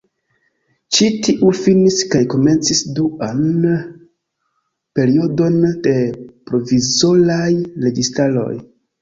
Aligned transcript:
Ĉi 0.95 1.09
tiu 1.25 1.49
finis 1.57 1.97
kaj 2.13 2.21
komencis 2.33 2.81
duan 3.01 3.43
periodon 5.01 5.61
de 5.89 5.95
provizoraj 6.51 7.47
registaroj. 7.87 8.51